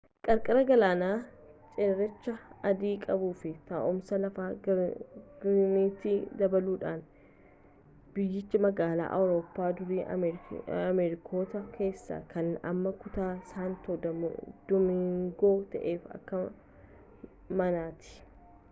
qarqara 0.25 0.61
galaanaa 0.69 1.17
cerrecha 1.73 2.31
adii 2.69 2.93
qabuu 3.03 3.27
fi 3.41 3.49
taa'umsa 3.71 4.17
lafaa 4.21 4.47
gaarreeniitti 4.67 6.13
dabaluudhaan 6.41 7.03
biyyichi 8.17 8.61
magaalaa 8.67 9.11
awurooppaa 9.19 9.69
durii 9.81 10.01
ameerikota 10.15 11.63
keessaa 11.77 12.19
kan 12.35 12.51
amma 12.73 12.95
kutaa 13.07 13.31
saantoo 13.53 13.99
doomingoo 14.07 15.55
ta'eef 15.79 16.11
akka 16.19 16.43
manaati 17.65 18.15